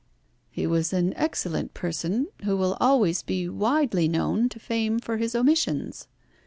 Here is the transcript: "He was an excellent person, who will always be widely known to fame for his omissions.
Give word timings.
"He 0.49 0.65
was 0.65 0.93
an 0.93 1.13
excellent 1.13 1.75
person, 1.75 2.27
who 2.43 2.57
will 2.57 2.75
always 2.81 3.21
be 3.21 3.47
widely 3.47 4.07
known 4.07 4.49
to 4.49 4.57
fame 4.57 4.97
for 4.97 5.17
his 5.17 5.35
omissions. 5.35 6.07